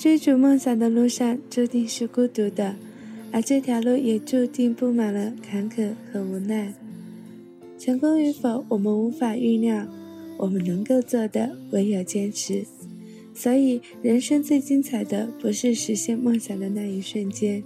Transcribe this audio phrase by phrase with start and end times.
[0.00, 2.76] 追逐梦想的路上，注定是孤独的，
[3.32, 6.72] 而这条路也注定布满了坎坷和无奈。
[7.76, 9.88] 成功与否，我们无法预料，
[10.36, 12.64] 我们能够做的唯有坚持。
[13.34, 17.64] 所以，人生最精彩的不是实现梦想的那一瞬间，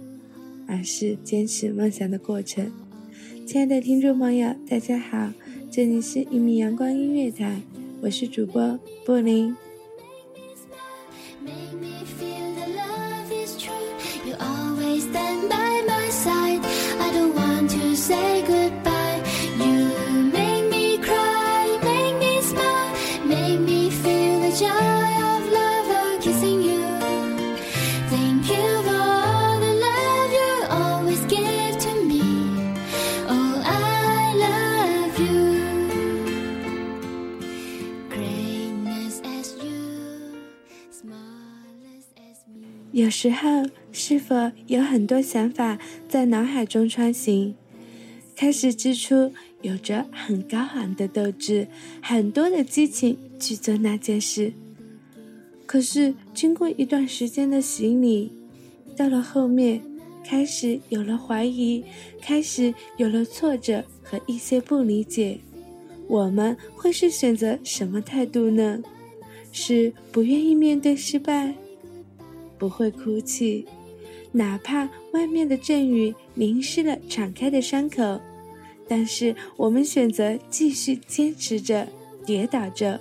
[0.65, 2.71] 而是坚持梦想的过程。
[3.45, 5.31] 亲爱的听众朋友，大家好，
[5.69, 7.61] 这里是一米阳光音乐台，
[8.01, 9.55] 我是主播布林。
[11.45, 13.91] Make me feel love is true.
[14.25, 16.61] You always stand by my side.
[17.01, 18.92] I don't want to say goodbye.
[42.93, 47.55] 有时候，是否有很多想法在脑海中穿行，
[48.35, 49.31] 开始之初
[49.63, 51.67] 有着很高昂的斗志，
[52.03, 54.53] 很多的激情去做那件事。
[55.65, 58.31] 可是经过一段时间的洗礼，
[58.95, 59.81] 到了后面，
[60.23, 61.83] 开始有了怀疑，
[62.21, 65.39] 开始有了挫折和一些不理解，
[66.07, 68.83] 我们会是选择什么态度呢？
[69.51, 71.55] 是不愿意面对失败？
[72.57, 73.65] 不会哭泣，
[74.31, 78.19] 哪怕外面的阵雨淋湿了敞开的伤口，
[78.87, 81.87] 但是我们选择继续坚持着，
[82.25, 82.99] 跌倒着，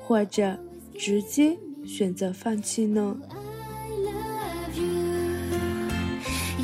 [0.00, 0.58] 或者
[0.98, 3.34] 直接选择放弃呢？I
[4.04, 4.88] love you.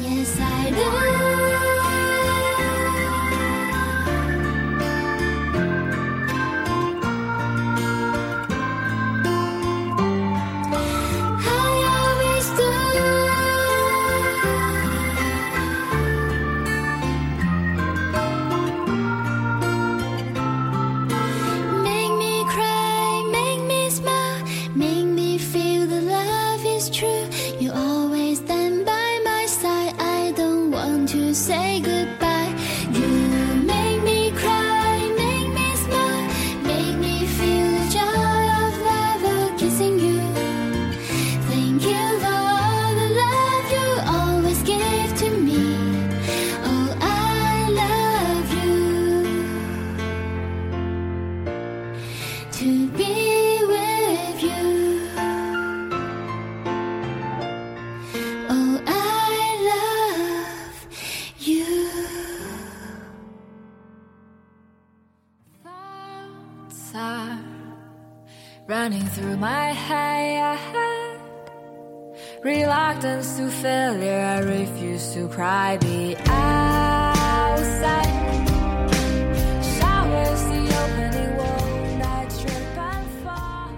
[0.02, 1.17] Yes i do.
[68.68, 70.58] ？running through my head
[72.44, 78.06] reluctance to failure i refuse to cry be outside
[79.62, 83.72] showers the opening world night trip and fall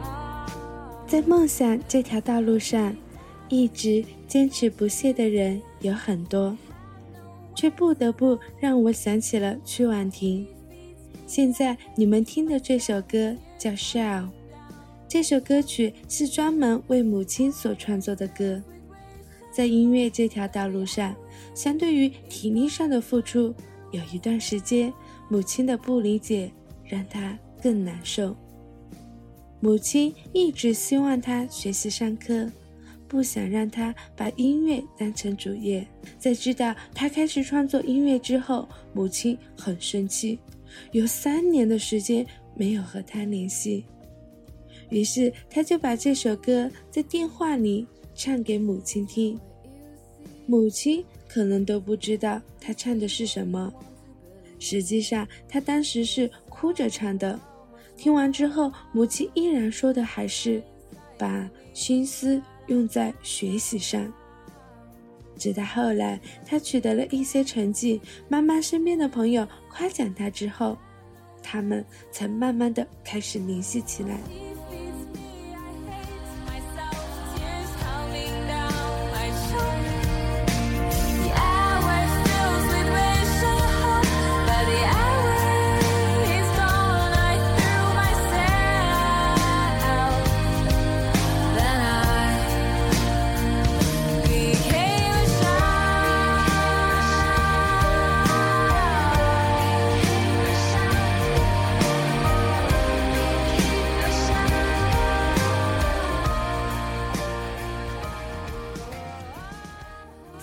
[1.06, 2.96] 在梦想这条道路上
[3.48, 6.58] 一直坚持不懈的人有很多
[7.54, 10.44] 却不得不让我想起了曲婉婷
[11.28, 14.28] 现在你们听的这首歌叫 shell
[15.10, 18.62] 这首歌曲是专门为母亲所创作的歌。
[19.50, 21.12] 在音乐这条道路上，
[21.52, 23.52] 相对于体力上的付出，
[23.90, 24.92] 有一段时间，
[25.28, 26.48] 母亲的不理解
[26.84, 28.36] 让他更难受。
[29.58, 32.48] 母亲一直希望他学习上课，
[33.08, 35.84] 不想让他把音乐当成主业。
[36.20, 40.38] 在知道他开始创作音乐之后，母亲很生气，
[40.92, 42.24] 有三年的时间
[42.54, 43.84] 没有和他联系。
[44.90, 47.87] 于是他就把这首歌在电话里。
[48.12, 49.38] 唱给母亲听，
[50.44, 53.72] 母亲可能都不知道他唱的是什么。
[54.58, 57.40] 实际上，他当时是哭着唱的。
[57.96, 60.62] 听完之后，母亲依然说的还是
[61.16, 64.12] 把心思用在学习上。
[65.38, 70.76] 直到后来，他取得了一些成绩，妈妈身边的朋友夸奖他之后，
[71.42, 71.82] 他们
[72.12, 74.20] 才慢慢的开始联系起来。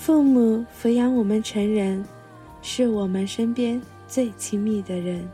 [0.08, 2.02] 父母抚养我们成人，
[2.62, 5.28] 是我们身边最亲密的人。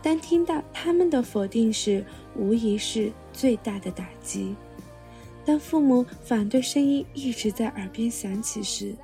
[0.00, 2.02] 当听到他们的否定时，
[2.34, 4.56] 无疑是最大的打击。
[5.44, 8.94] 当父母反对声音一直在耳边响起时，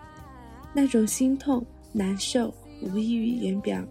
[0.73, 1.62] 那种心痛
[1.93, 2.50] 难受
[2.81, 3.85] 无异于言表。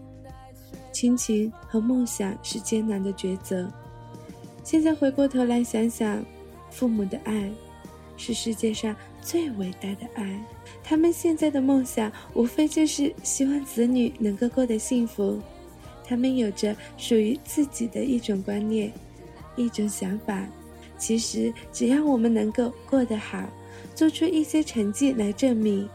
[0.90, 3.70] 亲情和梦想是艰难的抉择。
[4.64, 6.24] 现在回过头来想想，
[6.72, 7.48] 父母的爱，
[8.18, 10.38] 是世界上最伟大的爱。
[10.84, 15.40] 他们现在的梦想，无非就是希望子女能够过得幸福。
[16.04, 18.92] 他们有着属于自己的一种观念，
[19.56, 20.46] 一种想法。
[20.98, 23.48] 其实，只要我们能够过得好，
[23.94, 25.88] 做出一些成绩来证明，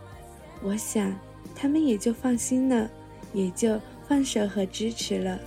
[0.62, 1.14] 我想，
[1.54, 2.90] 他们也就放心了，
[3.34, 5.40] 也就放手和支持了。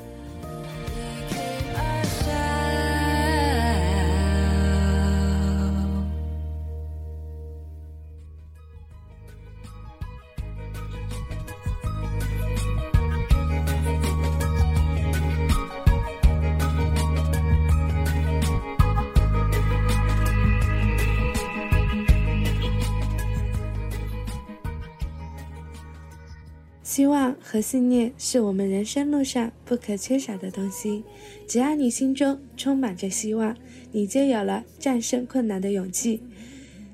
[26.96, 31.04] 希望和信念是我们人生路上不可缺少的东西。
[31.46, 33.54] 只要你心中充满着希望，
[33.92, 36.22] 你就有了战胜困难的勇气。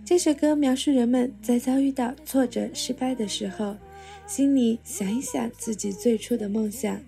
[0.04, 3.76] 这首歌描述人们在遭遇到挫折、失败的时候，
[4.26, 7.00] 心里想一想自己最初的梦想，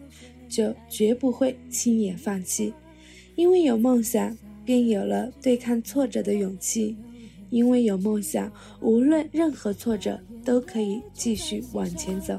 [0.49, 2.73] 就绝不会轻言放弃。
[3.35, 6.95] 因为有梦想，便有了对抗挫折的勇气；
[7.51, 12.39] 因为有梦想，无论任何挫折，都可以继续往前走。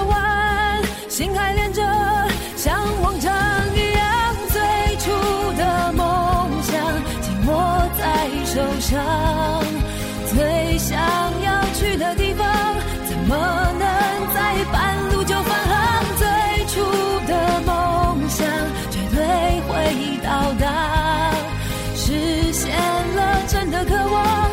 [23.51, 24.49] 真的渴望，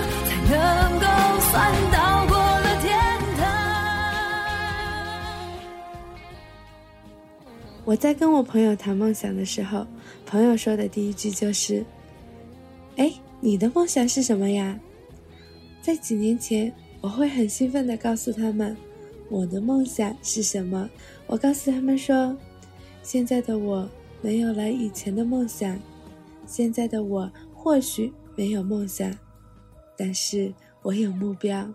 [0.48, 1.06] 才能够
[1.40, 2.98] 算到过了天
[3.36, 3.46] 堂。
[7.84, 9.86] 我在跟我朋友谈梦想的时候，
[10.26, 11.86] 朋友说的第一句就是
[12.98, 14.76] ：“哎，你的梦想是什么呀？”
[15.80, 18.76] 在几年前，我会很兴奋的告诉他们
[19.30, 20.90] 我的梦想是什么。
[21.28, 22.36] 我告诉他们说，
[23.04, 23.88] 现在的我。
[24.20, 25.78] 没有了以前的梦想，
[26.44, 29.12] 现在的我或许没有梦想，
[29.96, 31.68] 但是我有目标。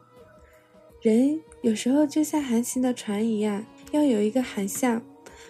[1.01, 5.03] 人有时候就像航行的船一样，要有一个航向，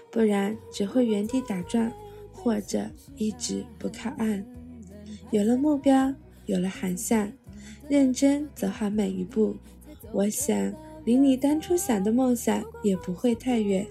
[0.09, 1.93] 不然只会原地打转，
[2.31, 4.43] 或者一直不靠岸。
[5.29, 6.11] 有了目标，
[6.47, 7.31] 有了航向，
[7.87, 9.55] 认真走好每一步，
[10.11, 10.73] 我想
[11.05, 13.85] 离你当初想的梦想也不会太远。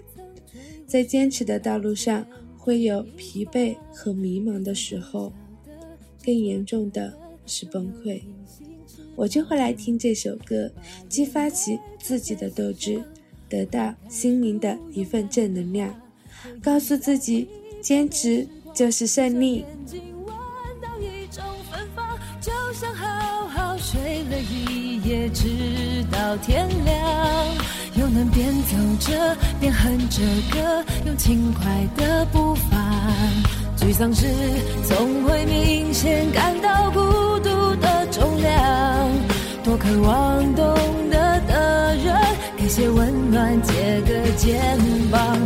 [0.85, 2.27] 在坚持的道路上，
[2.57, 5.31] 会有疲惫和迷茫的时候，
[6.23, 7.13] 更严重的
[7.45, 8.21] 是崩溃。
[9.15, 10.71] 我就会来听这首歌，
[11.09, 13.03] 激发起自己的斗志，
[13.49, 15.93] 得到心灵的一份正能量，
[16.61, 17.47] 告诉自己，
[17.81, 19.65] 坚持就是胜利。
[23.85, 27.47] 睡了一夜，直到天亮，
[27.95, 33.62] 又能边走着边哼着歌，用轻快的步伐。
[33.83, 34.25] 沮丧时
[34.87, 37.01] 总会明显感到孤
[37.39, 39.11] 独的重量，
[39.61, 40.73] 多渴望懂
[41.11, 42.15] 得的人
[42.55, 44.79] 给些温暖，借个肩
[45.11, 45.37] 膀。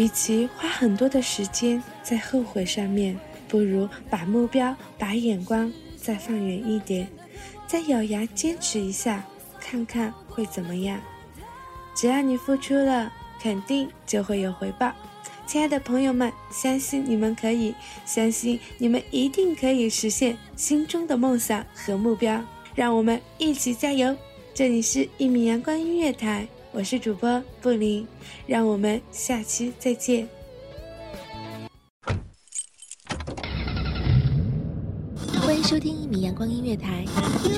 [0.00, 3.14] 与其花很多的时间在后悔上面，
[3.46, 7.06] 不如把目标、把眼光再放远一点，
[7.66, 9.22] 再咬牙坚持一下，
[9.60, 10.98] 看看会怎么样。
[11.94, 14.90] 只要你付出了，肯定就会有回报。
[15.46, 17.74] 亲爱的朋友们，相信你们可以，
[18.06, 22.42] 相信你们一定可以实现心中的梦想和目标。
[22.74, 24.16] 让我们一起加油！
[24.54, 26.48] 这里是一米阳光音乐台。
[26.72, 28.06] 我是主播布林，
[28.46, 30.28] 让我们下期再见。
[35.42, 37.04] 欢迎收听一米阳光音乐台，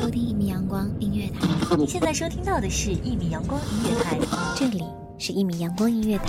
[0.00, 1.76] 收听一米阳光音乐台。
[1.76, 4.18] 你现在收听到的是一米阳光音乐台，
[4.56, 4.82] 这里
[5.18, 6.24] 是一米阳光音乐台。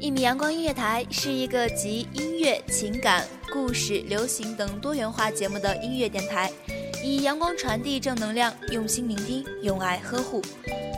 [0.00, 6.50] 一米阳光音乐台是一个集音乐、情感、故事、流行等多元化节目的音乐电台，
[7.04, 10.42] 以阳光传递正能量，用心聆听，用爱呵护。